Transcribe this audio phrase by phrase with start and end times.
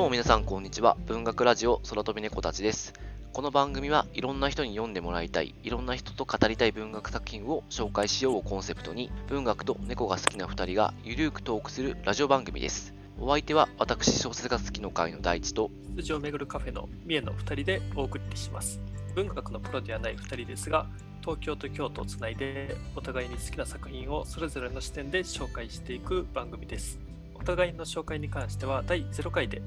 [0.00, 0.96] どうも皆さんこんにちは。
[1.04, 2.94] 文学ラジオ空飛び猫たちです。
[3.34, 12.94] この番組はいろんな人に読んでもらいたい、いろんな人と語りたい文学作品を紹介しようをコンセプトに、文学と猫が好きな2人がゆるくトークするラジオ番組です。
[13.18, 18.80] お相手は私小説が好きの会の大地と、筋を巡るカフェの三重の2人でお送りします。
[19.14, 20.86] 文学のプロではない2人ですが、
[21.20, 26.98] 東京と京都をつないで、お互いに好きな作品をそれぞれの視点で紹介していく番組です。
[27.34, 29.62] お互いの紹介に関しては第0回で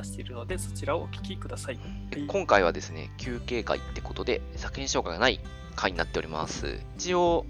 [0.00, 1.78] 話しているので、そちらをお聞きください。
[2.26, 5.40] 今回はですね、休憩会ってことで作品紹介がない
[5.76, 6.80] 回になっております。
[6.96, 7.46] 一応、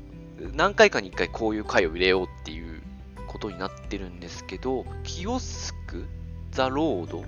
[0.54, 2.82] 何回かに1回こういう回を入れようっていう
[3.26, 6.06] ことになってるんですけど、キオスク、
[6.50, 7.24] ザ・ロード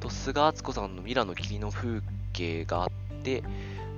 [0.00, 2.00] と菅敦子さんのミラの霧の風
[2.32, 2.88] 景があっ
[3.22, 3.42] て、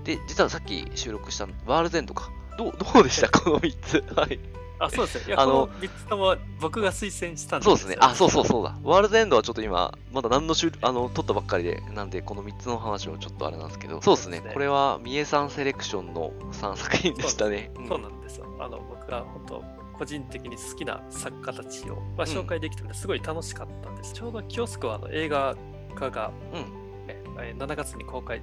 [0.04, 2.30] で、実はさっき収録したワールドエンドか。
[2.58, 3.28] どうどうでした？
[3.28, 4.04] この3つ。
[4.16, 4.40] はい。
[4.78, 5.24] あ、そうですね。
[5.28, 7.96] いや、あのこの3つとも僕が推薦したんそうですね。
[8.00, 8.76] あ、そうそうそうだ。
[8.82, 14.38] ワールドエンドはちょっと今、まだ何の収あの、撮ったばっかりで、なんで、この3つの話はちょっとあれなんですけど、そうですね。
[14.38, 17.70] すねこれは、三重さんセレクションの3作品でしたね。
[17.88, 18.46] そうなんですよ。
[18.58, 24.12] あの僕が本当個人的に好きな作家たちを、まあ、紹介できたのですごい楽しかったんです。
[24.12, 25.56] ちょうどキオスクはあの映画
[25.94, 26.60] 化が、うん
[27.06, 28.42] ねえー7月に公開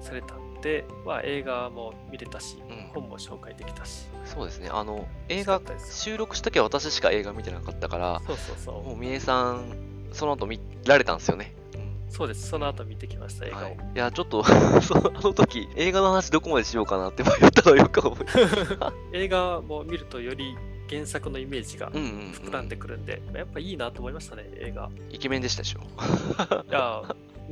[0.00, 4.06] されたんで、まあ、映画も見れたし、うん本も紹介できたし。
[4.24, 4.68] そうですね。
[4.70, 5.60] あの、映画
[5.92, 8.82] 収録した時は私しか映画見てなかったから、そうそうそう。
[8.82, 9.64] もう三重さん、
[10.12, 11.54] その後見られたんですよね。
[11.74, 12.48] うんそうです。
[12.48, 13.62] その後見てきました、映画を。
[13.62, 14.42] はい、いや、ちょっと
[14.82, 18.24] その、あの時、映画の話どこまでしようかなって迷ったのをよく覚
[19.12, 20.56] えて映画も見るとより
[20.88, 22.32] 原作のイメージがうんうん、うん。
[22.32, 24.90] 膨らんでくるんで、やっぱいいなと思いましたね、映画。
[25.10, 25.80] イケメンでしたでしょ。
[26.68, 27.02] いや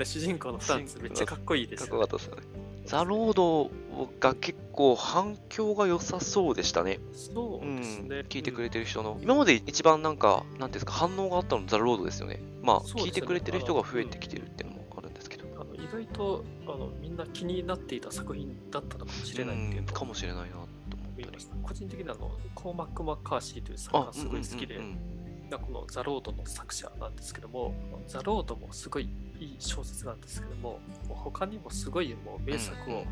[0.04, 2.06] 主人公のフランツめっちゃかっこいいでかっすよ、ね。
[2.06, 2.42] こよかったですよね。
[2.88, 3.70] ザ・ロード
[4.18, 7.00] が結構反響が良さそうでしたね。
[7.12, 8.24] そううんですね。
[8.26, 12.40] 聞いてくれてる人の、今まで一番なんか、なんていうんですか、反応があったのザ・ロードですよね。
[12.62, 15.44] まあ、ね聞いてくれてる人が増えてきてるっていうのもあるんですけど。
[15.60, 21.46] あの意外とあのみんな気になっていた作品だったのかもしれないっていうのをうんかもしれないなと思ったり思いまし。
[21.46, 21.56] た。
[21.56, 25.17] 個人的にあのコーマック・マッカーシーという作家がすごい好きで、うんうんうん
[25.56, 27.74] このザ・ロードの作者なんですけども、
[28.06, 33.04] ザ・ロードもすごいいい小説なんですけども、他にもすごいもう名作を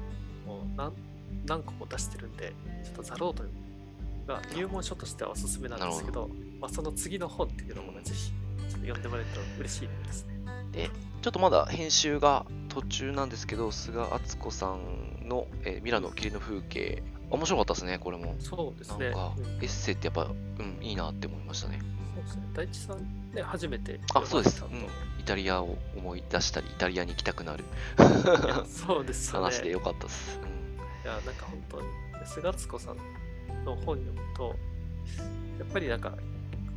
[0.46, 0.92] もう何
[1.46, 2.52] 何個も出してるんで、
[2.84, 3.44] ちょっとザ・ロード
[4.26, 6.28] が入門書としてはおすすめなんですけど、
[6.60, 8.32] まあ、その次の本っていうのもね、ぜひ
[8.82, 10.36] 読んでもらえると嬉しいですね。
[10.72, 10.90] で、
[11.22, 18.36] ちょっとまだ編集が途中なんですけど、菅敦子さんの、えーミラノ霧の風景、面白かったですね、これも。
[18.38, 19.06] そうですね。
[19.06, 21.80] なんかうん、エッセイってやっぱ、うん、いいなって思いましたね。
[22.14, 22.42] そうですね。
[22.54, 24.00] 大地さんね、初めて。
[24.14, 24.60] あ、そうです。
[24.60, 24.86] 山うん
[25.20, 27.64] イタリアを思い出したり、イタリアに行きたたくなる
[28.64, 29.44] そうですよね。
[29.44, 30.38] 話でよかったです。
[31.04, 31.86] いや、なんか本当に、
[32.24, 34.54] 菅敦子さんの本読むと、
[35.58, 36.12] やっぱりなんか、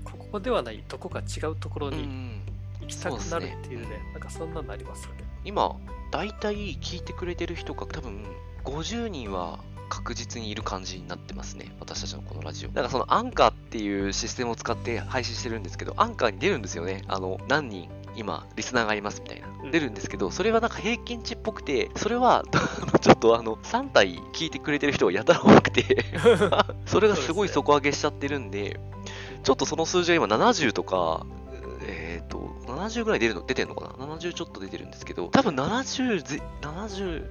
[0.04, 1.94] ここではないどこか違うところうん。
[1.94, 2.42] うにん
[2.82, 5.24] 行きたくなるっていうね、そうですねなんかそんなのありますよね。
[5.46, 5.76] 今、
[6.12, 8.26] 大体聞いてくれてる人が多分
[8.64, 9.60] 50人は
[9.90, 11.76] 確実にいる感じになってますね。
[11.80, 12.70] 私たちのこのラジオ。
[12.70, 17.04] だからそのアンカーっていうシステムを使って配信してるんですけど、アンカーに出るんですよね。
[17.08, 19.48] あの、何人今、リスナーがいますみたいな。
[19.48, 22.44] うん出るんですけど、それはなんか平均値っぽくて、それは、
[23.02, 26.06] ちょっとあの、3体聞いてくれてる人がやたら多くて、
[26.86, 28.80] それがすごい底上げしちゃってるんで、
[29.44, 31.26] ちょっとその数字が今70とか、
[31.86, 37.26] えっ、と、70ぐらい出るの、出てるのかな ?70 ちょっと出てるんですけど、多分70ぜ、70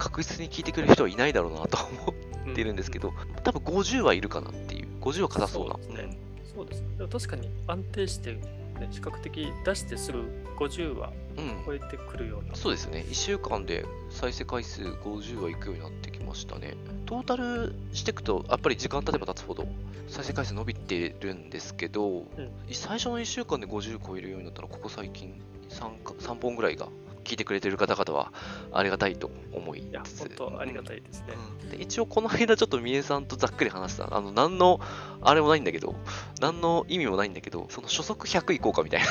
[0.00, 3.12] 確実に聞いてくれる人はいないだろうなと思ってるんですけど、
[3.44, 4.88] 多分50はいるかなっていう。
[5.00, 5.74] 50は硬そうな。
[5.74, 6.18] そうですね
[6.54, 6.86] そうですね。
[7.12, 8.40] 確かに安定して、ね、
[8.90, 10.24] 比較的出してすぐ
[10.58, 11.44] 50はうん。
[11.44, 12.54] うん超えてくるような。
[12.54, 13.04] そうですね。
[13.06, 16.74] 1週間で再生回数50はいくようになってきましたね。
[17.06, 19.66] トータルしていくと、やっぱり時間経てば経つほど
[20.08, 22.24] 再生回数伸びてるんですけど、
[22.72, 26.88] 最初の1週間で50超えるようになったのは、ここ最近3か3本ぐらいが
[27.24, 28.32] 聞いてくれてる方々は
[28.72, 30.18] ありがたいと思いつつ。
[30.20, 31.00] 本当ありがたい。
[31.00, 31.34] いですね。
[31.64, 34.80] うんで一応この間ちょっと三重さんとざっくり話した、あの、何の、
[35.22, 35.94] あれもないんだけど、
[36.40, 39.06] 何の意味もないんだけど、その初速100いこうかみたいな。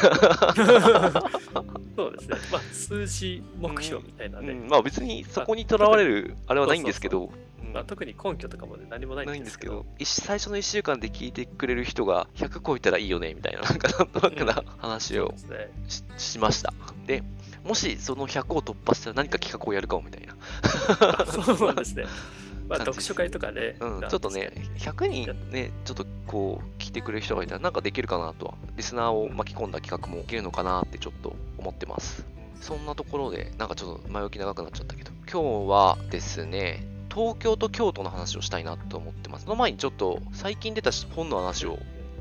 [1.95, 2.37] そうですね。
[2.51, 4.51] まあ、数字目標みたいなね。
[4.51, 16.11] うんまあ別にそこにとらわれるあれはないんですけど、うんまあ、特に根拠とかも、ね、何もないんですすけど、、一最初の1週間で聞いてくれる人が100超えたらいいよねみたいな、なんかなんとなくな話をそうですね。
[16.17, 16.73] ししました。
[17.05, 17.23] で、
[17.63, 20.35] もしその100を突破したら何か企画をやるかもみたいな。
[21.19, 22.05] あそうなんですね。
[22.69, 32.27] まあ、読書会とかね、うん、ちょっとね、100人ね、ちょっとこう、聞いてくれる人がいたら、なんかできるかなとは、リスナーを巻き込んだ企画もできるのかなってちょっと思ってます。
[32.61, 39.45] そんなところで、なんかちょっと前置き長くなっちゃったけど、今日はですね、東京と京都の話をしたいなと思ってます。
[39.45, 41.79] その前にちょっと、最近出た本の話を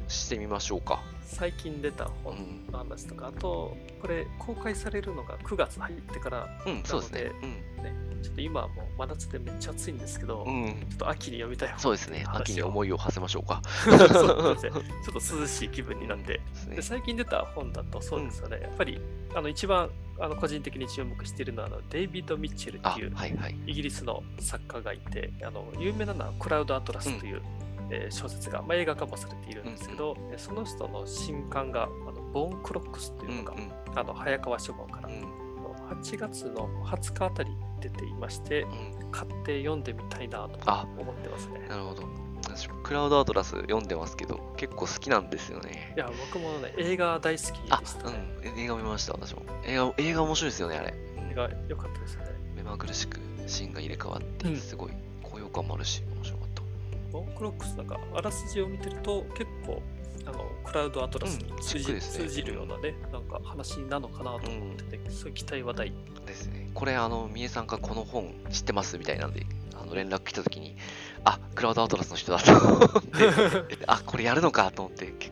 [0.08, 1.02] してみましょうか。
[1.25, 7.20] 最近出た本の話とか、あと、これ、公開されるのが9月入ってから、うん、そうですね。
[7.82, 10.64] ね、ちょっと今はもう真夏でめっちゃ暑いんですけど、うん。
[10.64, 10.72] うん。
[10.72, 12.25] ちょっと秋に読みたい本そうですね。
[12.28, 13.60] 秋に思いを馳せましょうか。
[13.84, 14.70] そうですね
[15.05, 19.00] ちょっと涼しい気分になって、ですねで最近出た本だとそうですよね、やっぱり
[19.34, 23.58] あの一番あの個人的に注目しているのはあのデイビッド・ミッチェルっあ、ていうはいはい。
[23.66, 27.43] イギリスの作家がいてあの有名なのはクラウド・アトラスという、
[27.90, 35.25] えー小説が、まあ、映画化もされているんですけど、えその人の新刊があのボーン・クロックスとうんいうのが、うんあの早川書房から、うん
[35.90, 37.50] 8月の20日あたり
[37.81, 38.67] 出ていましてう
[39.06, 39.11] ん。
[39.11, 41.61] 買って読んでみたいなとあ思ってますね。
[41.69, 42.02] なるほど。
[42.44, 45.99] 私もクラウドアトラス読んでますけど、結構好きなんですよねい。
[45.99, 48.19] や僕もね映画大好きあでし、たうね。
[48.19, 48.58] ん。
[48.58, 49.43] 映画見ました、私も。
[49.64, 50.94] 映画、映画面白いですよね、あれ。
[51.17, 52.29] うん映画良かったですよね。
[52.55, 54.93] 目まぐるしくシーンが入れ替わって、うんすごい
[55.23, 56.37] 高揚感もあるし、面白
[57.10, 59.82] クロックスなんかあらすじを見てると結構
[60.26, 62.28] あのクラウドアトラスにうん通じ,、シックですね。
[62.28, 65.93] 通じるようなねなんか話なのかなと思ってて、そういう期待話題
[66.26, 66.69] ですね。
[66.75, 69.46] これ、あの、みえさんがこの本知ってますみたいなんで、
[69.81, 70.76] あの連絡来た時に、
[71.25, 72.88] あ、クラウドアトラスの人だと思っ
[73.66, 75.27] て、 あ、これやるのかと思って、け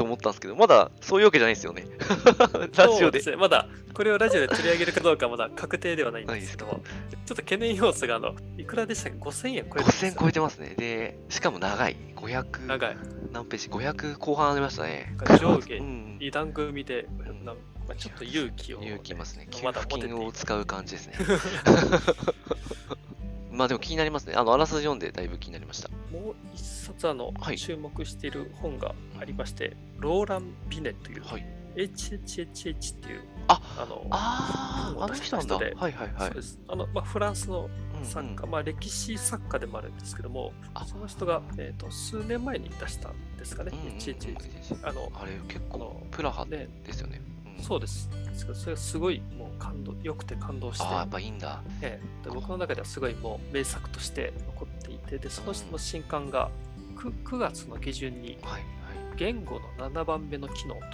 [0.00, 1.84] と思ったんですけど、まだそういうわけじゃないですよね。
[2.74, 3.20] ラジオで。
[3.20, 6.82] そうすねまだこれをラジオで取り上げるかどうかはまだ確定ではないんですけどもちょっ
[7.26, 10.74] と懸念要素があのいくらでしたっけ？5000円超えてます5000超えてますね。
[10.78, 11.96] で、しかも長い。
[12.16, 12.96] 500、長い
[13.30, 15.14] 何ページ ?500 後半ありましたね。
[15.38, 16.16] 上下うん。
[16.18, 17.06] 二段組で、
[17.44, 17.54] なんま
[17.90, 19.48] あ、ちょっと勇気を、勇気いますね。
[19.50, 21.14] 給まだ付金を使う感じですね。
[23.50, 24.34] まあでも気になりますね。
[24.36, 25.88] あの、あらすじ読んでだいぶ気になりました。
[26.12, 31.60] もう一冊あの、はい注目している本がありまして、ローラン・ビネという、はい。
[31.76, 35.56] HHHH っていうああのああ、あの人なんだ。
[35.56, 36.34] はいはいはいそう。
[36.34, 47.20] ですあの、まあ、フランスのうんうん作家、まあ、歴史作家でもあるんですけどもあその人が、えー、と数年前に出したんですかね、うんうんうん HHH あのあれ結構プラハねですよね。
[47.60, 48.08] うんそうです
[48.54, 51.62] それがすごいもう感動良くて感動してああ、やっぱいいんだ。
[51.82, 56.50] ええで僕の中ではすごいもう名作として残っていてでその人の新刊が
[56.96, 58.62] 9, 9月の下旬にはいはい。
[59.16, 60.90] 「言語の7番目の機能」という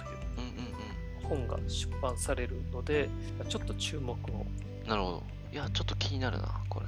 [1.23, 3.09] 本が出版されるので
[3.49, 4.45] ちょっと注目を
[4.83, 4.89] うん。
[4.89, 5.23] なるほど。
[5.51, 6.85] いや、ちょっと気になるな、これ。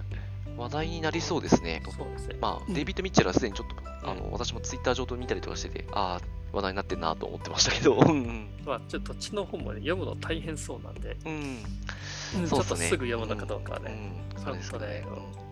[0.57, 1.81] 話題になりそうですね。
[1.85, 3.67] そうですねまあ、うんデイビッド・ミッチェルはすでにちょっ
[4.03, 8.49] と、あうの、私もツイッター上で見たりとかしてて、ああ、話題になってんなと思ってましたけど、うんうん。
[8.65, 11.17] まあちょっと知の本もね読むの大変そうなんで。
[11.25, 11.57] うん。
[12.47, 15.03] ちょっとすぐ読むのかどうかはね、うん、ちそうですかね。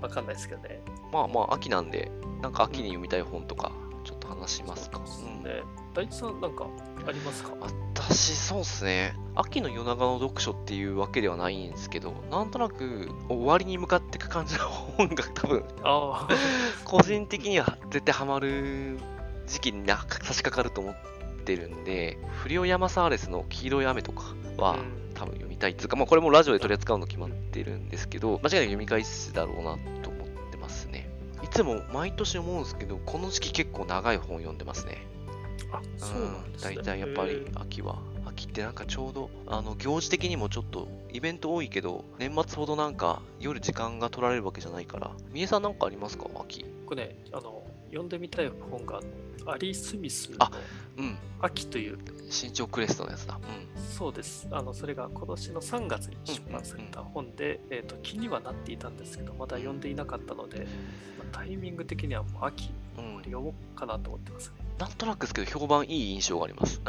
[0.01, 0.81] わかんないですけどね。
[1.11, 2.11] まあまあ、秋なんで、
[2.41, 3.71] なんか秋に読みたい本とか、
[4.03, 5.01] ちょっと話しますか。
[5.01, 5.43] うん。
[5.43, 5.63] ね、
[5.95, 6.67] 大地さんなんか
[7.07, 7.53] ありますか？
[7.95, 9.15] 私、そうっすね。
[9.33, 15.63] 秋の夜長の読書っていうわけではないんですけど、なんとなく終わりに向かっていく感じの本が多分、
[16.85, 18.99] 個人的には絶対ハマる
[19.47, 20.95] 時期にな差し掛かると思っ
[21.45, 31.09] てるんで、フリオ・ヤマサーレスの黄色い雨とかは、うん多分読みたいっていうか、まあこれもラジオで取り扱うの決まってるんですけど、間違いなく読み返すだろうなと思ってますね。
[31.43, 35.07] いつも毎年思うんですけど、この時期結構長い本読んでますね。
[35.71, 36.75] あ、そうなんですね。
[36.75, 46.25] 大体やっぱり秋は秋ってなんかちょうどあの行事的にもちょっとイベント多いけど年末ほどなんか夜時間が取られるわけじゃないからみえさんなんかありますか？
[46.41, 47.63] 秋僕ね、あの、
[47.97, 48.99] 読んでみたい本が、
[49.47, 50.51] アリー・スミスのあ
[50.97, 51.17] うん。
[51.41, 53.35] 秋という、身長クレストのやつだ。
[53.35, 53.81] うん。
[53.81, 54.47] そうです。
[54.51, 60.67] あの、それが今年の3月に出版された本で、えっ、と、気にはなっていたんですけど、まだ読んでいなかったので、
[61.17, 63.17] まあタイミング的にはもう秋、うん。
[63.23, 64.55] 読もうかなと思ってますね。
[64.77, 66.81] なんとなくですけど評判いい印象があります。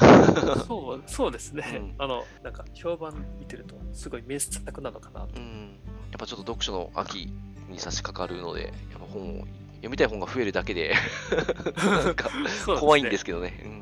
[0.66, 1.64] そう、そうですね。
[1.98, 2.04] うん。
[2.04, 5.40] あの、なんか、評判見てると、すごい名作なのかなと。
[5.40, 5.78] うん。
[6.10, 7.32] やっぱちょっと読書の秋
[7.68, 9.44] に差し掛かるのでやっぱ本を
[9.78, 10.94] 読みたい本が増えるだけで
[11.78, 12.30] なんか
[12.78, 13.60] 怖いんですけどね。
[13.64, 13.78] うん。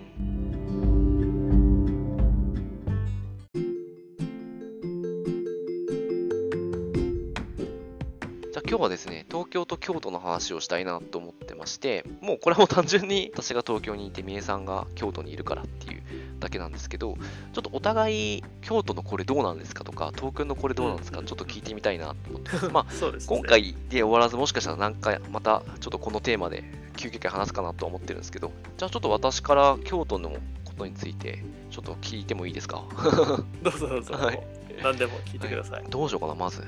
[8.53, 16.03] じゃあ今日はですね、東京と京都の話をしたいなと思ってまして、もうこれはもう単純に私が東京にいて、三重さんが京都にいるからっていう
[16.39, 17.17] だけなんですけど、
[17.53, 23.37] ちょっとお互い京都のこれどうなんですかとか、東京のこれどうなんですか、うんちょっと聞いてみたいなと思って まあ、そうですね。
[23.37, 26.65] 今回で終わらず、もしかしたら何回、またちょっとこのテーマで
[26.97, 30.31] 休憩会話すかなとは思ってるんですけど、じゃあちょっと私から京都の
[30.65, 32.85] ことについて、ちょっと聞いてもいいですか？
[33.63, 34.15] どうぞどうぞ。
[34.15, 34.41] はい
[34.83, 35.85] 何でも聞いてください。
[35.89, 36.63] どうしようかな、まず。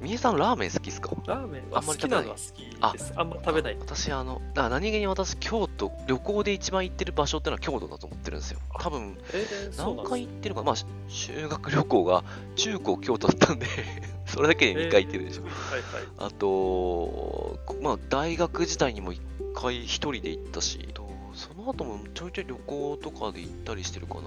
[0.00, 1.10] えーと、三重さん、ラーメン好きですか？
[1.26, 3.12] ラーメンはあんま好り食べないきなのは好きです。
[3.16, 3.76] あんま食べない。
[3.80, 8.60] 私、あの、だから何気に私、京都、旅行で一番行ってる場所ってのは京都だと思ってるんですよ。
[8.80, 10.74] 多分、えー、何回行ってるかな、まあ、
[11.08, 12.24] 修学旅行が
[12.56, 13.66] 中高京都だったんで、
[14.26, 15.42] それだけで2回行ってるでしょ。
[15.44, 16.28] えーはいはい。
[16.28, 19.20] あと、まあ、大学時代にも1
[19.54, 24.22] 回一人で行ったし、とその後もちょいちょい旅行とかで行ったりしてるかな。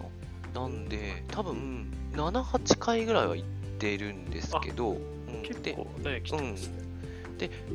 [0.62, 3.48] なんで、多分7、8回ぐらいは行っ
[3.80, 6.92] てるんですけど、うん、結で構ね、来てますね。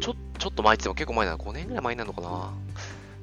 [0.01, 2.53] ちょちょっと前って言っても結構前なの、5年ぐらい前になるのかな。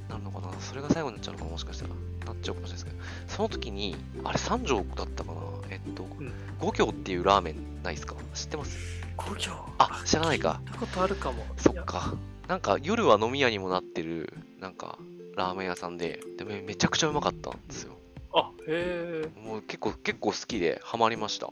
[0.10, 0.52] なるのかな。
[0.60, 1.94] それが最後になっちゃうのかな、もしかしたら。
[2.26, 2.98] なっちゃうかもしれないですけど、
[3.28, 5.40] その時に、あれ3条だったかな。
[5.70, 6.08] えっと、ん
[6.60, 8.16] 五行っていうラーメンないですか？
[8.34, 8.78] 知ってます？
[9.16, 11.46] 故郷あ知らないか聞いたことあるかも。
[11.58, 12.16] そっか。
[12.48, 14.98] なんか夜は飲み屋にもなってる、なんか
[15.36, 17.98] ラーメン屋さんで、でめめちゃくちゃうまかったんですよ。
[18.34, 21.52] あ、へえ、もう結構、結構好きでハマりました。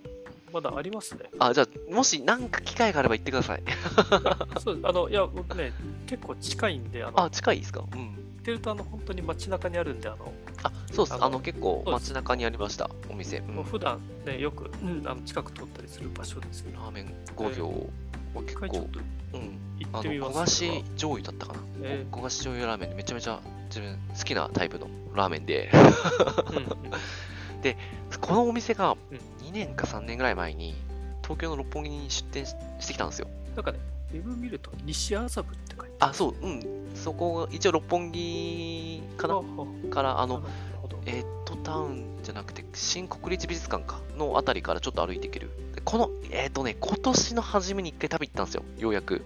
[0.53, 1.25] まだありますね。
[1.39, 3.63] あ、じゃあ、もしなんか機会があれば行ってください。
[4.63, 5.71] そう、あの、いや、僕ね、
[6.07, 7.83] 結構近いんで、あの、あ、近いですか？
[7.93, 7.99] うん。
[7.99, 8.07] 行
[8.41, 11.13] ってると、あの、本当に街中にあるんで、あの、あ、そうです。
[11.15, 13.37] あのあの、結構街中にありました、お店。
[13.39, 17.89] うんもう普段ね、よく、うんあの近く通ったりする場所ですけど、ラーメン五行
[18.33, 18.99] は結構一回ちょっ、と
[19.33, 19.57] うん。
[19.79, 21.59] 行ってみます焦がし醤油だったかな。
[21.83, 26.91] え焦がし醤油ラーメンでめちゃめちゃ自分好きなタイプのラーメンで、ーうんうん
[28.19, 30.75] このお店がうん2年か3年ぐらい前に
[31.21, 33.27] 東京の六本木に出店ししてきたんですよ。
[33.55, 33.79] なんかね、
[34.13, 36.61] ウェブ見ると、西麻布って書いてあ、そう、うん。
[36.95, 40.43] そこが、一応六本木かなああから、あの。
[41.05, 45.49] えーっと、タウンじゃなくて、新国立美術館かのあたりからちょっと歩いていける。
[45.81, 49.23] でこの、えーっとね、今年の初めに一回食べ行ったんですよ、ようやく。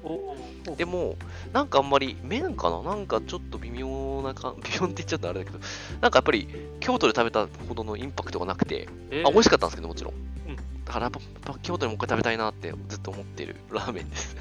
[0.78, 1.16] でも、
[1.54, 2.82] なんかあんまり、麺かな？
[2.82, 5.60] なんかちょっと微妙なか、 微妙って言っちゃうとあれだけど、
[6.02, 6.48] なんかやっぱり、
[6.80, 10.14] 京都で食べたほどのインパクトがなくて、えーあ、美味しかったんですけど、もちろん。
[10.14, 10.18] う
[10.54, 14.36] んだからやっぱ、京都でもう一回食べたいなってずっと思ってる ラーメンです。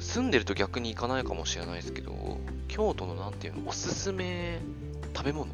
[0.00, 4.58] 住んでると逆に行かないかもしれないですけど、京都のなんていうの、おすすめ
[5.16, 5.48] 食べ物っ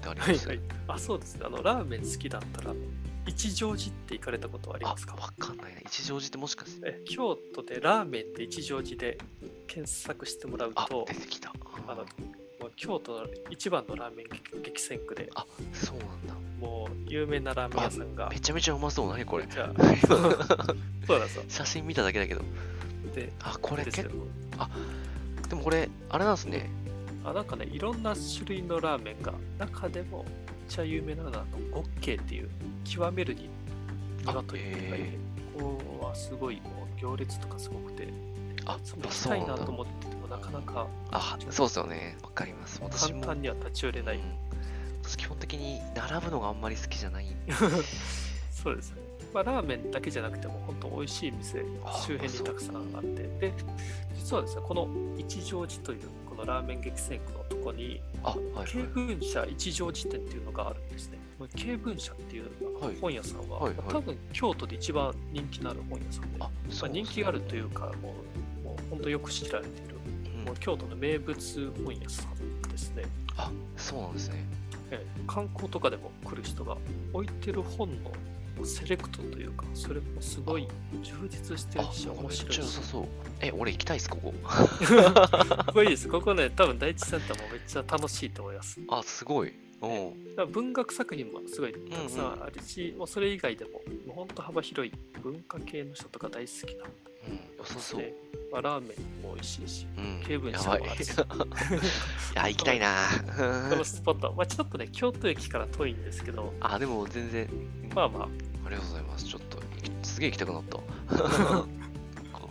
[0.00, 0.48] てあります？
[0.48, 0.66] はいはい。
[0.88, 1.42] あ、そうですね。
[1.44, 2.74] あの、ラーメン好きだったら、
[3.26, 5.14] 一乗寺って行かれたことはありあ、ますか？
[5.14, 5.80] わかんないな。
[5.80, 9.18] 一乗寺ってもしかして、え京都でラーメンで一乗寺で
[9.66, 11.52] 検索してもらうあと、出てきた。
[11.86, 12.04] あの
[12.60, 16.34] もう京都の一番のラーメン激激戦区で、あ、そうなんだ。
[16.60, 19.08] もう有名なラーメン屋さんが、めちゃめちゃうまそう。
[19.10, 19.46] 何これ。
[19.46, 20.18] じゃあ、そう
[21.06, 21.44] そう。
[21.48, 22.42] 写真見ただけだけど。
[23.14, 24.22] で、あ、これです結よ
[25.40, 26.70] 構、でもこれ、あれなんですね。
[27.24, 30.24] あなんかね、いろんな種類のラーメンが、中でも
[30.72, 32.48] ちゃ有名なのが、あのゴッケーっていう、
[32.84, 33.48] 極めるに
[34.20, 35.18] 鶏って書いてへ、
[35.58, 38.08] ここはすごいもう行列とかすごくて、
[38.64, 39.70] あ、その行きたいなと。
[39.70, 42.16] 思ってても、なかなかあ、そうですよね。
[42.22, 42.80] わかります。
[42.82, 43.24] 私簡も。
[43.26, 44.16] 単には立ち寄れない。
[44.16, 44.22] うん
[45.02, 47.26] 私基本的に並ぶのがあんまり好きじゃない。
[48.50, 49.02] そうですね。
[49.34, 53.52] まあ、ラーメンだけじゃなくても、本当美味しい店、あ周辺にたくさんあって、で、
[54.14, 54.88] 実はですね、この
[55.18, 61.18] 一乗寺という、このラーメン激戦区のとこに、あ、はい文社一乗寺店っていうのがあるんですね。
[61.56, 62.44] 経文社っていう
[62.80, 68.14] はい本屋さんは、はいはい多分京都で一番人気のある本屋さんで、あ、まあ、そう人気があるというか、も
[68.64, 69.96] う、もう本当よく知られている、
[70.36, 73.04] うんもう京都の名物本屋さんですね。
[73.36, 74.44] あ、そうなんですね。
[74.90, 76.76] ええ観光とかでも来る人が
[77.12, 78.12] 置いてる本の
[78.64, 80.68] セレクトというか、それもすごい
[81.02, 82.82] 充実してるあ、し、面白いしちゃ良さ。
[82.82, 83.04] そう。
[83.40, 84.34] え、俺行きたいです、ここ。
[85.66, 86.08] ここいいです。
[86.08, 88.80] ここね、多分第一センターもめっちゃ楽しいと思います。
[88.88, 89.52] あ、すごい。
[89.82, 90.24] うん。
[90.30, 93.70] だから文学作品もすごいたくさんあるし、もうそれ以外でも、
[94.06, 94.92] もう本当幅広い
[95.22, 96.84] 文化系の人とか大好きな
[97.28, 98.00] うん、良さそう。
[98.00, 98.14] で、
[98.50, 100.22] まあ、ラーメンも美味しいし、うん。
[100.26, 100.82] 経文やばい。
[100.82, 102.94] い社もあるしや、行きたいな。
[103.70, 107.48] このスポット、まあ、ちょっとね、京都駅から遠いんですけど、あ、でも全然。
[107.94, 109.24] まあまあ、ありがとうございます。
[109.26, 109.58] ちょっと、
[110.02, 110.76] すげえ行きたくなった。
[110.78, 110.84] こ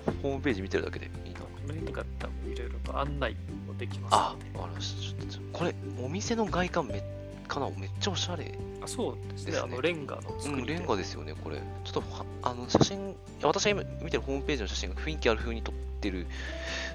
[0.07, 1.39] のホームページ見てるだけでいいな。
[1.41, 2.05] この辺とか
[2.47, 3.35] いろいろと案内
[3.67, 5.15] もできますあので、、わかりまし
[5.53, 7.03] これ、お店の外観め
[7.51, 8.57] かなめっちゃおしゃれ。
[8.81, 9.51] あそうですね。
[9.51, 9.71] ですね。
[9.73, 11.57] あのレンガのうん、作りで、レンガですよね、これ。
[11.83, 16.27] ちょっとは、あの、写真、私が今見てるホームページの写真が雰囲気ある風に撮ってる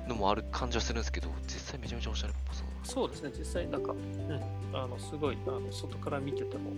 [0.08, 2.66] のもある感じはするんですけど、実際めちゃめちゃおしゃれっぽそう。
[2.84, 4.40] そうですね、実際なんか、うん、
[4.72, 6.70] あのすごいあの外から見てても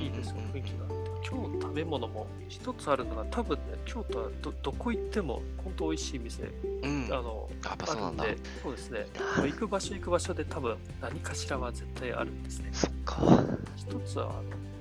[0.00, 0.36] いいですよ。
[0.38, 1.28] うんうんうんうん、雰囲気があって。
[1.28, 6.42] 今日食べ物も一つあるのが、多分ね、京都はどどこ行っても本当美味しい店、
[6.82, 7.08] うん。
[7.10, 12.70] あのうなんだあるんで、そうですね、行く場所行く場所で多分何かしらは絶対あるんですね。
[12.72, 13.44] そっか。
[13.76, 14.32] 一つはあ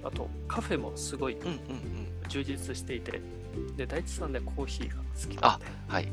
[0.04, 2.12] の、あとカフェもすごいうんうんうん。
[2.32, 3.22] 充実していて、
[3.76, 6.08] で、大地さんね、コーヒーが好きなあんで、はい。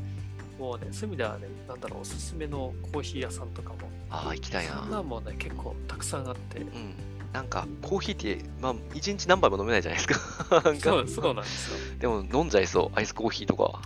[0.59, 3.75] もうね、そういう意味ではね、なんだろう、おすすめのコーヒー屋さんとかも、
[4.09, 4.97] ああ、行きたいそんな。
[4.97, 6.93] なんもね、結構たくさんあって、うん。
[7.33, 10.61] なんか、コーヒーって、まあ、一日何杯も飲めないじゃないですか。
[10.63, 11.77] なんかそうそうなんですよ。
[11.99, 13.79] でも飲んじゃいそう、アイスコーヒーとか。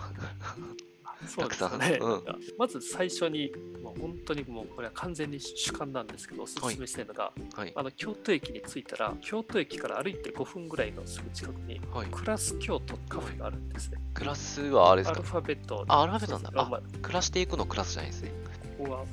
[1.25, 2.23] そうですたくさんね、うん
[2.57, 7.71] まず最初に、もう本当にもうこれは完全に主観なんですけど、おすすめしたいのが、はい。
[7.75, 12.07] あの京都駅に着いたら、京都駅から歩いて5分ぐらいのすぐ近くに、はい。
[12.12, 14.00] クラス京都カフェがあるんですね。
[14.13, 15.19] クラスはあれですか？
[15.19, 15.85] アルファベット。
[15.88, 18.31] あアルファベットなんだそうですあまあ暮らしていくのクラスじゃないですね。
[18.77, 19.05] ここは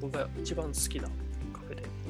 [0.00, 1.08] 僕が一番好きな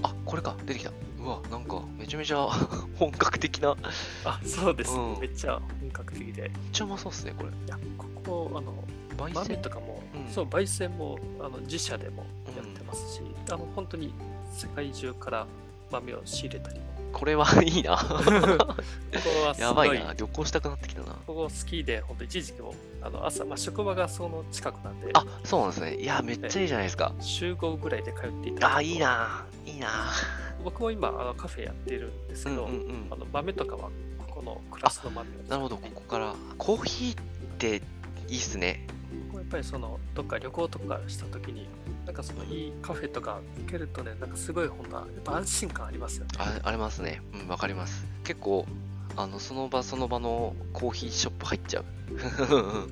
[0.03, 0.91] あ、これか、出てきた。
[1.19, 2.47] うわ、なんか、めちゃめちゃ
[2.99, 3.85] 本格的な、めっ
[4.25, 6.47] あ、そうです、うんめっちゃ本格的で。
[6.47, 7.50] いちゃうまそうっすね、これ。
[7.67, 8.73] や、ここ、あの、
[9.17, 12.25] 焙豆煎とかも、うんそう、焙煎もあの自社でも
[12.57, 14.12] やってますし、あの本当に
[14.53, 15.47] 世界中から
[15.91, 16.86] 豆を仕入れたりも。
[17.16, 17.99] これはいいな。
[19.58, 20.12] やばいな。
[20.12, 21.14] 旅行したくなってきたな。
[21.26, 25.94] ここ好きで、本当一時期もあの朝、まあ、職場がその近くなんで、あ、そうなんですね。
[25.94, 27.14] いや、めっちゃいいじゃないですか。
[27.20, 29.46] 週5ぐらいで通っていたあ、いいな。
[29.64, 29.88] いいな。
[30.62, 33.16] 僕も今あのカフェやってるんですけど、うんうんうんあ。
[33.16, 36.35] の豆とかはここのクラスの豆を使ってなるほど、ここから。
[36.58, 37.25] コーヒーっ
[37.56, 37.82] て
[38.28, 38.87] いいっすね。
[39.35, 41.66] やっぱりそのどっか旅行とかした時に
[42.06, 47.20] なんかそのいいカフェとか行けるとねなんかすごいほんとやっぱ安心感ありますよねあありますね。
[47.34, 48.06] うん、わかります。
[48.25, 48.64] 結構、
[49.16, 51.84] あの、その場その場のコーヒーショップ入っちゃう。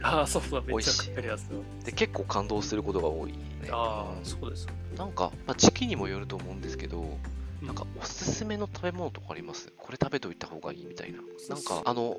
[0.02, 3.38] ああそうそうめっちゃかかりやすいで、結構感動することが多い、ね。
[3.70, 4.66] ああうんそうです
[4.96, 7.18] なんか、まあ、時期にもよると思うんですけど、
[7.62, 9.72] なんかおすすめの食べ物とかあります？
[9.78, 11.18] これ食べといた方がいいみたいな。
[11.48, 12.16] なんか、あの、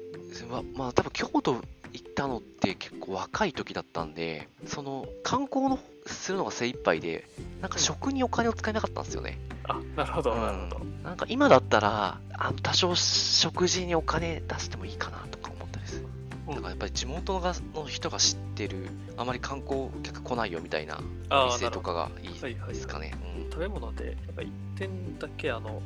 [0.49, 1.61] ままあ、多分京都
[1.93, 7.27] 行ったのって結構若い時だったんで、その観光のするのが精一杯で、
[7.61, 9.39] なんか食にお金を使えなかったんですよね。
[9.63, 16.07] あなるほどうんなるほど、なんか今だったら、あの多少食事にお金出してもいいかなとか思ったりする。
[16.47, 23.13] うんだからやっぱり地元がの人が知ってる、あまり観光客来ないよみたいなああ店とかがいいですかね。
[23.39, 25.81] うん食べ物でやっぱ一点だけあの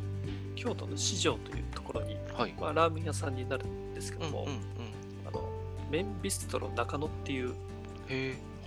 [0.56, 2.54] 京都の市場というところに、はい。
[2.60, 4.48] まあ、ラーメン屋さんになるんですけども。
[5.28, 5.50] あの
[5.90, 7.54] 麺ビストロ中野っていう。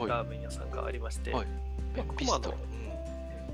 [0.00, 1.46] ラーメン屋さんがありまして、はい。
[1.96, 2.82] まあ麺ビストロここも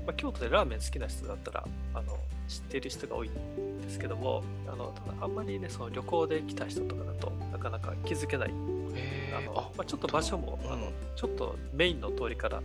[0.05, 2.17] まあ、京都でラーメン好きな人だったらあの
[2.47, 8.51] 知ってる人が多いんですけどもあのただあんまりねその旅行で来た人とかだとなかなか気づけない。
[9.37, 10.71] あのまあ、ちょっと場所も、うん。
[10.71, 12.61] あのちょっとメインの通りから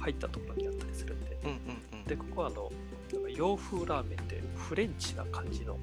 [0.00, 1.36] 入ったところにあったりするんで。
[1.44, 1.56] うんうん
[1.92, 2.04] うん。
[2.04, 2.72] でここはあの
[3.28, 5.78] 洋風ラーメンでフレンチな感じの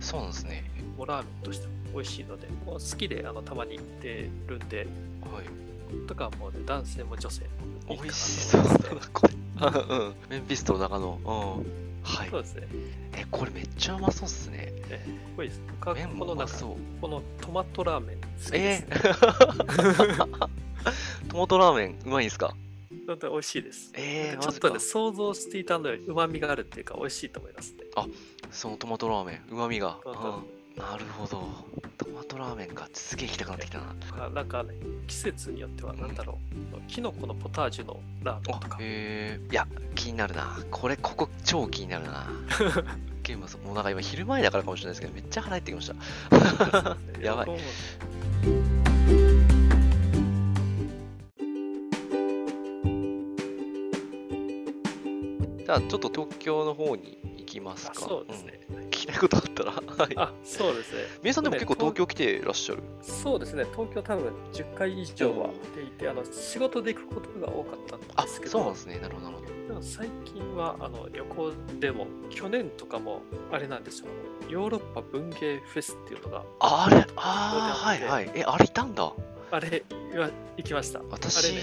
[0.00, 0.64] そうなんですね。
[0.98, 4.86] もうラーメンとしても美味しいのでもう好きであのたまに行ってるんで。
[5.32, 5.69] はい。
[6.06, 7.42] とかはもう、ね、男性も女性
[7.88, 8.78] もいいかなと美味しそうだな、
[9.12, 9.34] これ。
[9.60, 10.14] うん。
[10.28, 11.20] 麺ビストロ中野。
[11.24, 11.90] うん。
[12.02, 12.42] はいそう。
[12.42, 12.68] ですね。
[13.14, 14.72] え、これめっちゃうまそうっすね。
[14.90, 15.60] えここいいです。
[15.80, 16.76] この中もうまそう。
[17.00, 18.96] このトマトラーメン好きでえす、ね。
[21.28, 22.30] トマトラーメンうまいん。
[22.30, 22.54] すか
[23.06, 23.92] 本当に美味しいです。
[23.94, 27.84] えー、ちょっとね、想像していたのより旨味があるっていうか美味しいと思いますね。
[28.50, 29.98] そのトマトラーメン、うまみが。
[30.04, 30.59] うん。
[30.76, 31.48] なるほど。
[31.98, 32.88] トマトラーメンか。
[32.92, 34.30] すげえ行きたくなってきたな。
[34.30, 34.74] なんかね、
[35.06, 36.38] 季節によってはなんだろ
[36.72, 38.78] う、キノコのポタージュのラーメンとか。
[38.80, 40.58] へえいや、気になるな。
[40.70, 42.28] これ、ここ、超気になるな。
[43.22, 45.94] ゲームもうなんか今、昼前だからかもしれないですけど、めっちゃ腹減ってきました。
[47.20, 47.46] やばい
[55.58, 58.00] じゃあ、ちょっと東京の方に行きますあか。
[58.00, 58.60] そうですね。
[58.70, 58.89] うん。
[59.10, 59.72] 聞きたいことあったら。
[59.72, 60.12] はい。
[60.16, 60.98] あ、そうですね。
[61.22, 62.82] 皆さんでも結構東ね京来てらっしゃる？
[63.02, 68.98] そうですね、東京多分10回以上は出ていて、あの仕事で行くことが多かったんあ、ですけど、そうなんですね。
[69.00, 69.50] なるほど、なるほど。
[69.68, 74.06] でも最近はあの旅行でも、去年とかもあれなんですよ、
[74.48, 78.30] ヨーロッパ文芸フェスっていうのが、ああれ、ああ、はいはい。
[78.34, 79.12] え、あれいたんだ？
[79.52, 79.82] あれ、
[80.16, 81.00] は行きました。
[81.10, 81.60] 私、あれね、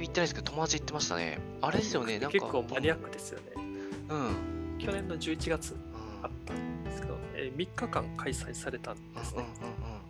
[0.00, 1.38] 行ってないですけど、友達行ってましたね。
[1.60, 2.32] あれですよね、なんか。
[2.32, 3.46] 結構マニアックですよね。
[4.08, 4.18] うん。
[4.18, 4.78] うん。
[4.78, 5.76] 去年の11月
[7.56, 9.52] ですけど、えー3日間開催されたんですうんうんね。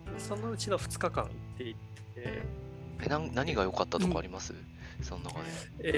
[0.07, 0.19] うんうん。
[0.19, 1.79] そのうちの2日間行っていて、
[2.15, 4.53] え、なん何が良かったとかあります、
[5.01, 5.45] その中で。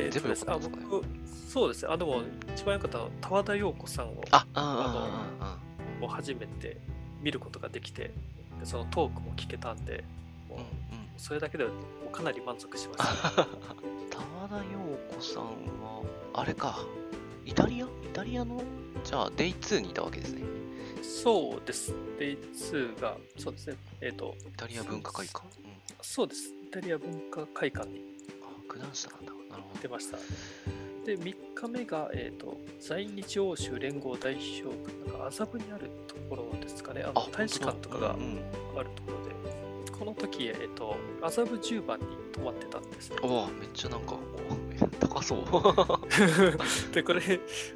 [0.06, 0.77] えー全部良かったあんですか？
[0.77, 1.06] ね僕
[1.49, 2.21] そうですね、あでも
[2.56, 6.77] 一番良かったのは、田和田陽子さんをあ、うんうん初めて
[7.21, 8.12] 見ることができて、
[8.60, 10.03] でそのトークも聞けたんで、
[10.49, 10.65] もううんう
[11.01, 11.71] んそれだけでも
[12.10, 13.29] うかなり満足しました。
[13.45, 13.47] 田
[14.41, 14.63] 和田陽
[15.15, 16.01] 子さんは、
[16.34, 16.79] あれか、
[17.45, 17.86] イタリア？
[17.86, 18.62] イタリアの、
[19.03, 20.41] じゃあ、デイ2にいたわけですね。
[21.03, 21.93] そうです。
[22.17, 25.45] で、2が、そうですね、えっ、と、イタリア文化会館？
[25.45, 25.73] うん。
[26.01, 26.49] そうです。
[26.49, 28.01] イタリア文化会館に
[28.41, 29.31] あ、九段下なんだ。
[29.51, 29.81] なるほど。
[29.81, 30.17] 出ました。
[31.05, 38.39] で、3日目が、えっ、と、在日欧州連合代表部、なんか麻布にあるところですかね、あのあ、大使館とかがうんうん
[38.79, 39.33] あるところで、
[39.99, 43.17] この時、えっ、と、麻布十番に泊まってたんですね。
[43.21, 45.43] おめっちゃなんか、お高そう。
[46.93, 47.21] で、これ、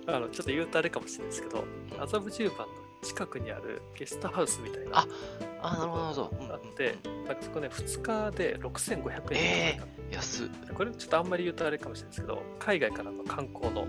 [0.07, 1.63] あの、ちょっと言うとあれかもしれないですけど、
[1.99, 5.07] 麻布十番の近くにあるゲストハウスみたいなあ
[5.62, 10.15] あ、なるほど、あって、なんかそこね、2日で6500円でえ泊まれた。
[10.15, 10.47] 安っ。
[10.73, 13.88] これちょっとあんまり言うとあれかもしれないですけど、海外からの観光の、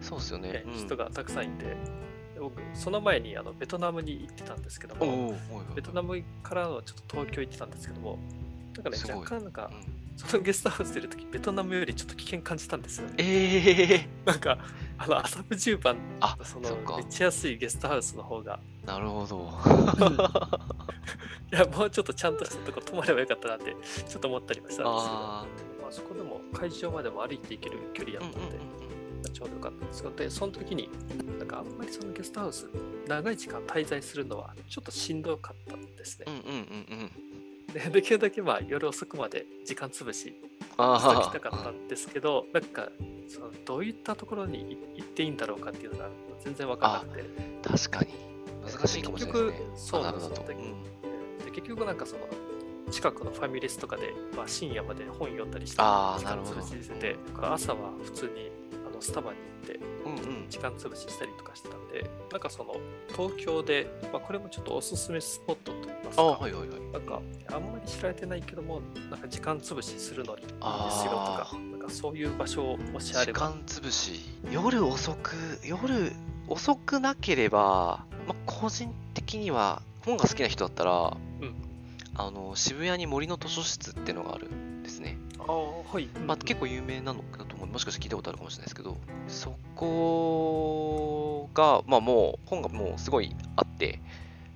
[0.00, 0.52] そうですよね。
[0.52, 0.64] ね。
[0.66, 0.72] うん。
[0.72, 5.34] 人がたくさんいて、で僕、その前にあのベトナムに行ってたんですけどおも、
[5.74, 8.18] ベトナムからのちょっと東京行ってたんですけども、
[8.76, 10.02] なんかね、若干なんかう、ん。
[10.16, 13.14] そのゲストハウス出るとき、ベトナムよりちょっと危険感じたんですよね。
[13.18, 14.58] ええなんか、
[15.02, 19.50] あの麻布十番あそのめっちゃ安いゲストハウスの方がなるほど。
[21.52, 23.76] いやもうちょっとちゃんとしたとこ泊まればよかったなって
[24.08, 25.46] ちょっと思ったりもしたんですけどあ
[25.82, 30.88] まあ、そこでも会場までも歩いて行ける距離あ、うんうんやったので、ちょうどよかったんですけどでその時に
[31.38, 32.70] なんかあんまりそのゲストハウス
[33.06, 36.34] 長い時間滞在するのはちょっとしんどかったんですねうん。
[36.34, 36.56] うんうんうん
[37.00, 37.10] うん。
[37.72, 40.34] でできるだけまあ夜遅くまで時間潰し
[40.72, 42.88] してあおきたかったんですけどなんか
[43.28, 46.08] そのどういったところに行っていいんだろうかっていうのが
[46.44, 47.24] 全然分からなくて
[47.64, 48.32] あ、確かに。
[48.62, 49.58] 難しいかもしれないですね。
[49.58, 50.30] 結局そうなんですよ。
[50.46, 52.22] でうんで結局なんかその
[52.90, 58.50] 近くのファミレスとかで、まあ、深夜まで本読んだりして時間あーなるほど潰ししててだから朝は普通に
[59.02, 60.46] スタバに行ってうんうん。
[60.48, 62.76] 時間潰ししたりとかしてたんでなんかその
[63.16, 66.80] 東京で、まあ、これもちょっとおすすめスポットといいますあか、はいはいはい。
[66.92, 74.20] なんかあんまり知られてないけどもなんか時間潰しするのにいいですよとあかなんかそういう場所をもしあ時れば間つぶし。
[74.50, 75.34] 夜遅く、
[75.64, 76.12] 夜
[76.48, 81.54] 遅くなければ、まあ、個人的には本が好きな人だったら、うん
[82.14, 85.16] あの渋谷に森の図書室っていうのがあるんですね。
[85.38, 85.52] ああ
[85.94, 88.96] はい、まあ、結構有名なのかもしかして聞いたことあるかもしれないですけど、
[89.28, 94.00] そこが、まあもう本がもうすごいあって、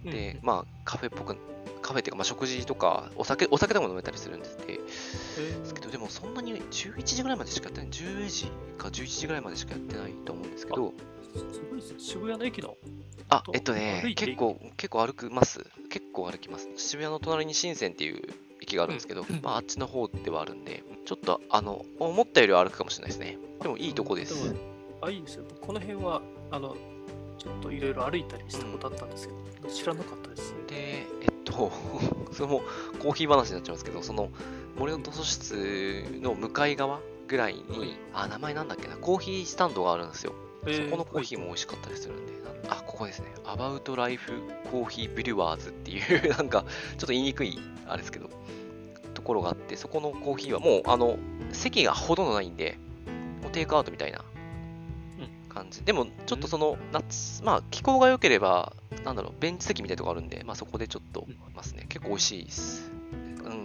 [0.04, 1.36] 構で、まあカフェっぽく、
[1.82, 8.46] カフェっていうか、まあ、食事とか、お酒、お酒でも飲めたりするんですでですけど、でもそんなに11時ぐらいまでしかやってない、10時
[8.78, 10.92] か11時ぐらいまでしかやってないと思うんですけど、
[11.52, 12.76] すごいですね渋谷の駅の
[13.28, 15.64] あと、えっとね結構、結構歩くます。
[15.90, 16.68] 結構歩きます。
[16.76, 18.34] 渋谷の隣に深センっていう
[18.66, 23.38] 駅があるんですけど、うんまあ、あっちの方ではあるんで、ちょっと、あの、思ったよりは歩くかもしれないですね。
[23.62, 24.54] でもいいとこです。
[25.00, 25.44] あ、いいですよ。
[25.60, 26.76] この辺は、あの、
[27.38, 30.54] ちょっといろいろ歩いたりしたことあったんですけど、知らなかったです。
[30.66, 31.70] で、えっと、
[32.32, 32.62] それも
[33.00, 34.30] コーヒー話になっちゃいますけど、その
[34.76, 40.32] 森の図書室の向かい側ぐらいに、あ、名前なんだっけな、コーヒースタンドがあるんですよ。
[40.64, 42.32] そこのコーヒーも美味しかったりするんで、
[42.68, 43.28] あ、ここですね。
[43.44, 44.32] アバウトライフ
[44.70, 48.30] コーヒービルワーズっていう、 なんか、ちょっと言いにくい、あれですけど、
[49.14, 51.18] ところがあって、そこのコーヒーはもう、あの、
[51.52, 52.78] 席がほとんどないんで、
[53.42, 54.24] もうテイクアウトみたいな
[55.48, 55.82] 感じ。
[55.84, 61.86] でも、ちょっとその、夏、まあ、気候が良ければ、なんだろう、ベンチ席みたいなとこあるんで、まあ、そこでちょっとますね。
[61.88, 62.90] 結構美味しいです。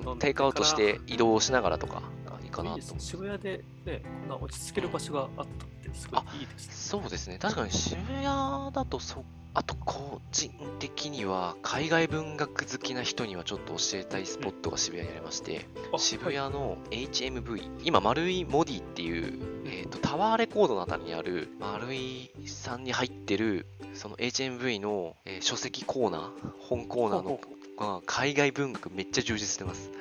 [0.05, 2.03] うん、テイクアウトして移動しながらとか、
[2.51, 2.63] か。
[2.63, 2.99] なと思う。
[2.99, 6.73] 渋谷でね、こんな落ち着ける場所があったって、すごいいいですね。
[6.73, 7.37] そうですね。
[7.39, 29.91] 確かに渋谷だとそ、あと個人的には海外文学好きな人にはちょっと教えたいスポットが渋谷にありまして、あ渋はい谷の HMV、今丸いモディっていう、えー、とタワーレコードのあたりにある丸いさんに入ってるその HMV の、えー書籍コーナー、本コーナーのほうほが海外文学めっちゃ充実してます。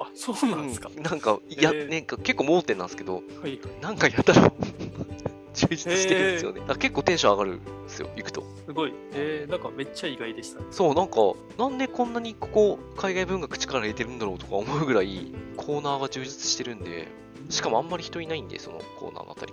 [0.00, 0.90] あ、そうなんですか。
[0.94, 3.60] うんなんか、や、へーなんか結構盲点なんですけど、はい。
[3.80, 4.52] なんかやたら
[5.54, 6.60] 充実してるんですよね。
[6.60, 8.44] だから結構テンション上がるんですよ、行くと。
[8.66, 8.94] すごい。
[9.12, 10.66] えー、なんかめっちゃ意外でしたね。
[10.70, 11.16] そう、なんか、
[11.58, 17.08] なんでこんなにここ、海外文学力入れてるんだろうとか思うぐらい、コーナーが充実してるんで、
[17.50, 19.52] しかもあんまり人いないんで、そのコーナーのあたり。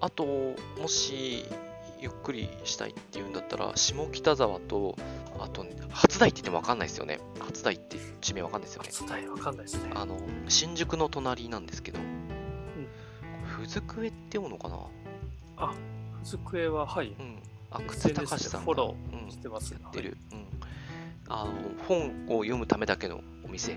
[0.00, 0.56] あと、も
[0.88, 1.44] し、
[2.00, 4.96] ゆっくりしたいっていうんだったら、下北沢と、
[5.38, 7.20] あと、初台って言ってもわかんないですよね。
[7.40, 8.88] 初台って地名わかんないですよね。
[8.92, 9.90] 初代わかんないですね。
[9.94, 11.98] あの、新宿の隣なんですけど、
[13.44, 14.76] ふずくえって読むのかな？
[15.56, 15.74] あ、
[16.22, 17.16] 机は、はい。
[17.18, 17.42] うん。
[17.70, 19.80] あ、靴 SNS 高橋さんフォロうんーしてますね。
[19.82, 20.46] やってる、うん、
[21.28, 21.52] あの
[21.88, 23.76] 本を読むためだけのお店っ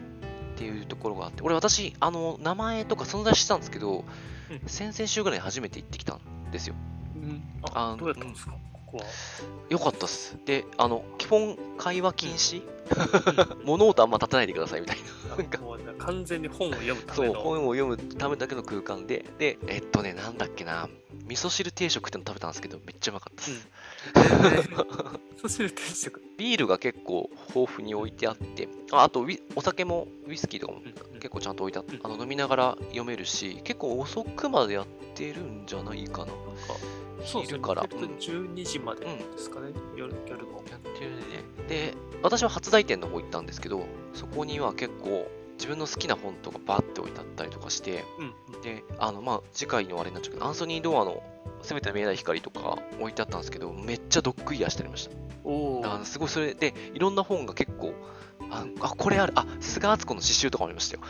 [0.55, 4.05] ていうところがあって俺私あの名前とか存在してたんですけど、
[4.51, 6.98] うん先々週ぐらいに初めて行ってきたんですようん。
[7.73, 9.03] ああ、どうやったんですか、ここは。
[9.69, 10.37] よかったっす。
[10.45, 12.63] であの基本会話禁止、
[13.63, 14.97] 物音あんま立てないでくださいみたい
[15.29, 15.35] な。
[15.35, 15.59] なんか。
[15.61, 17.33] もうね完全に本を読むたそう。
[17.33, 19.25] 本を読むためだけの空間で。
[19.37, 20.89] でえっとねなんだっけな。
[21.27, 23.45] 味噌汁定食っての食べたんですけどめっちゃうまかった
[24.49, 24.69] です、
[25.39, 26.23] そして定食。
[26.39, 30.81] ビールが結構豊富に置いてあって、ああとウィお酒もウイスキーとかも
[31.19, 36.33] 結構ちゃんと置いてあの飲みながら読めるし、結構遅くまでやってるんじゃないかな。
[37.25, 37.59] そうですね。
[37.59, 37.83] 昼から。
[37.83, 40.63] えっとうん12時までですかね、夜夜の。
[40.69, 41.43] やってるね。
[41.67, 45.29] で、私は初台店の方行ったんですけど、そこには結構
[45.59, 48.61] 自分の好きな本とかバーって置いてあったりとかして、うん。
[48.61, 51.21] で、あの、まあ、次回のあれになっちゃうけど、アンソニー・ドアの
[51.61, 55.15] すべての見えない光とか置いてあったんですけど、めっちゃドッグイヤーしてありました。
[55.43, 57.93] おあのすごいそれで、いろんな本が結構、
[58.49, 61.01] あ、あこれある、あ、菅敦子の詩集とかもありましたよ。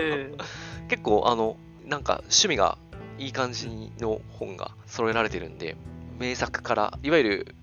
[0.00, 0.32] え
[0.88, 2.78] 結構、あの、なんか趣味が
[3.18, 5.76] いい感じの本が揃えられてるんで、
[6.18, 7.54] 名作から、いわゆる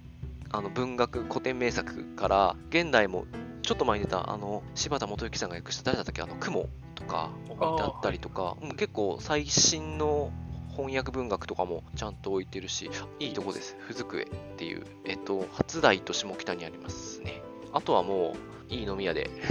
[0.51, 3.25] あの文学、古典名作から、現代も
[3.61, 10.31] ちょっと前に出た、あの、柴田元幸さんが訳した誰だったっけ、あの、雲とか置いてあったりとか、うん結構最新の
[10.71, 12.89] 翻訳文学とかもちゃんと置いてるし、
[13.19, 13.75] いいとこです。
[13.79, 17.41] ふずくえっていう、えっと、初台と下北にありますね。
[17.73, 18.35] あとはも
[18.69, 19.29] う、いい飲み屋で、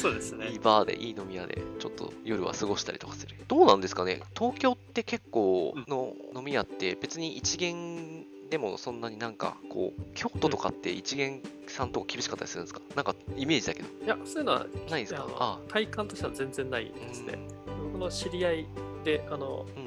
[0.00, 0.58] そうですねいい。
[0.58, 3.34] バーで、いい飲み屋で、ちょっと夜は過ごしたりとかする。
[3.48, 4.20] どうなんですかね？
[4.38, 12.80] 東京って結構の飲み屋って別に一元でもそんなになんかこう、京都とかって一元さんとか厳しかったりするんですか？
[12.94, 13.88] なんかイメージだけど。
[14.04, 15.24] いや、そういうのは、ないですか？
[15.24, 17.38] あのあ体感としては全然ないですね。
[17.66, 18.66] うん僕の知り合い
[19.04, 19.80] で、あの、う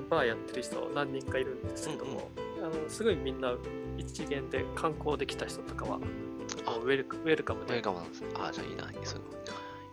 [0.00, 0.08] ん。
[0.10, 2.28] バーやってる人何人かいるんですけども、
[2.64, 3.54] あのすごいみんな
[3.98, 5.98] 一元で観光できた人とかは、
[6.64, 8.28] あウェルカウェルカムウェでルカムなんですね。
[8.36, 8.84] あじゃあいいな。
[9.04, 9.34] そういうの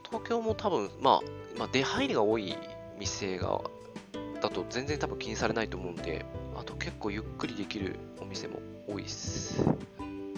[0.10, 1.22] 東京も多分、まあ、
[1.58, 2.56] まあ、出入りが多い
[2.98, 3.62] 店が、
[4.42, 6.26] だと全然多分気にされないと思うんで、
[6.58, 9.64] あと結構ゆっくりできるお店も多いです。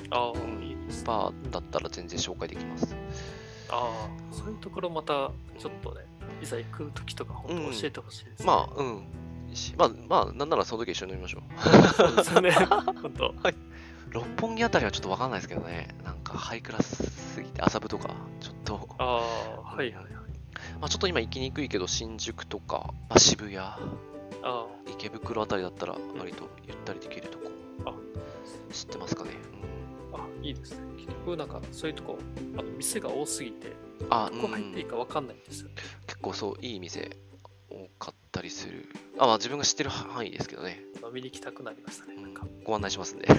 [0.09, 1.07] ああ、うんいいですね。
[1.07, 2.95] バーだったら全然紹介できます。
[3.69, 6.01] ああ、そういうところまたちょっとね、
[6.41, 9.03] いざ行く時とか本当教えてほしいです、ねまあ、うん。
[9.55, 11.93] しまあ、まあ、なんならその時一緒に飲みましょう。
[11.93, 12.51] そうですよね。
[13.01, 13.33] 本当。
[14.09, 15.95] 六本木あたりはちょっとわかんないですけどね。
[16.03, 19.03] なんかハイクラスすぎて遊ぶとか、ちょっと、あ
[19.65, 20.13] あ、はいはいはい。
[20.79, 23.57] まあちょっと今行きにくいけど、新宿とか、まあ、渋谷、
[24.91, 27.45] 池袋あたりだったら割とゆったりできるとこ、
[27.85, 27.93] あ
[28.71, 29.31] 知ってますかね？
[30.13, 30.85] うんあいいですね。
[30.95, 32.19] 結局なんかそういうとこ、
[32.57, 33.71] あの店が多すぎて、
[34.11, 35.69] あ、どこ入っていいうんかわかんないんですよ。
[36.05, 37.17] 結構そう、いい店
[37.73, 38.87] 多かったりする。
[39.17, 40.79] あ、まあ自分が知ってる範囲ですけどね。
[41.03, 42.15] 飲みに行きたくなりましたね。
[42.15, 42.45] なんか。
[42.63, 43.27] ご案内しますんで。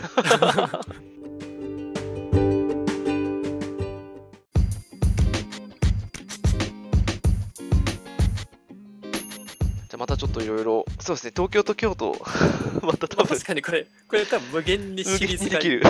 [9.89, 12.17] じゃあまたちょっといろいろ、そうですね、東京と京都、
[12.83, 15.81] また多分まあ確、かにこれ、これ多分無限にシリーズができる。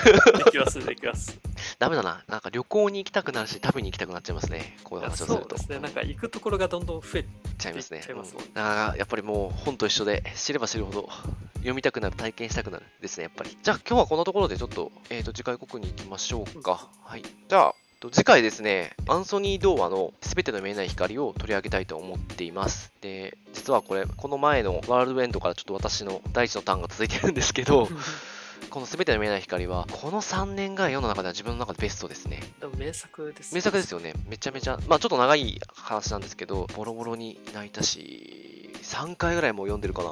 [0.44, 1.38] できます、できます。
[1.84, 2.24] ダメだな。
[2.28, 4.74] なんか旅行に行きたくなるし、食べに行きたくなっちゃいますね。
[4.84, 5.40] こういう話をすると。
[5.40, 5.78] そうですね。
[5.80, 7.26] なんか行くところがどんどん増え
[7.58, 8.02] ちゃいますね。
[8.08, 11.10] うんやっぱりもう本と一緒で知れば知るほど
[11.56, 13.58] 読みたくなる、体験したくなるですね、やっぱり。
[13.62, 16.88] じゃあ今日はこんなところでちょっと,、えー、と次回告に行きましょうか。
[17.02, 17.22] はい。
[17.22, 22.92] じゃあ、と次回ですね、アンソニー童話のすべての見えない光を取り上げたいと思っています。
[23.02, 27.88] で、実はこれ、この前のワールドエンドからちょっと私の第一のターンが続いてるんですけど、
[28.70, 32.40] このすべての見えない光は、この3年が世の中では自分の中でベストですね。
[32.60, 34.14] でも名作です、名作ですよね。
[34.26, 40.10] めちゃめちゃ、まあちょっと長い話なんですけど、ボロボロに泣いたし、3回ぐらいもう読んでるかな。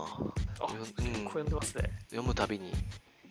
[0.60, 1.90] あ、うん結構読んでますね。
[2.10, 2.72] 読むたびに、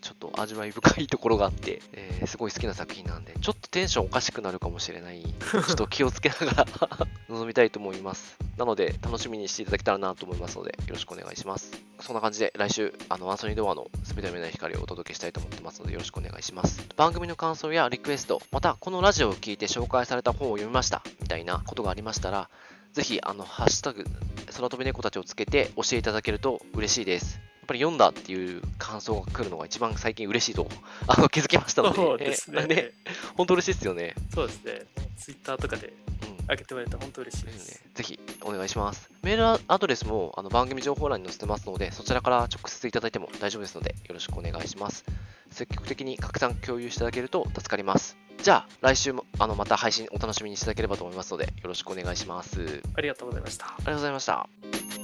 [0.02, 5.22] ちょっと味わい深いところがあって、えーすごい好きな作品なんで、ちょっとテンションおかしくなるかもしれない。
[5.42, 6.68] ちょっと気をつけながら
[7.30, 8.38] 臨みたいと思います。
[8.58, 11.72] なので、楽しみにしていただけたらなと思いますので、よろしくお願いします。
[12.00, 16.82] そんな感じで、来週、あの、アンソニードアのすべての見えない光をお届けしたいと思ってますので、よろしくお願いします。
[16.96, 22.50] 番組の感想やリクエスト、また、このラジオを聞いて紹介された本を読みました、みたいなことがありましたら、
[22.94, 24.06] ぜひ、あの、ハッシュタグ、
[24.54, 27.40] 空飛び猫たちをつけて教えていただけると嬉しいです。
[27.62, 30.67] やっぱり読んだっていう感想が来るのが一番最近嬉しいと
[31.08, 32.62] あの気づきましたので、そうですね。
[32.62, 32.91] え ーね
[33.38, 34.15] 本当嬉しいですよね。
[34.34, 34.82] そうですね。
[35.17, 35.93] ツイッターとかで
[36.41, 37.71] うん上げてもらえたら本当嬉しいでですす。
[37.76, 39.10] ねぜひお願いします。
[39.21, 45.06] メールアドレスもあの番組情報欄に載せてますので、そちらから直接いただいても大丈夫ですので、よろしくお願いします。
[45.52, 48.17] 積極的に拡散共有していただけると助かります。
[48.41, 52.60] じゃあ、来週もあのまた配信お楽しみにしていただければと思いますので、よろしくお願いします。
[52.60, 53.65] ありありがとうございました。
[53.65, 55.01] がとうございました。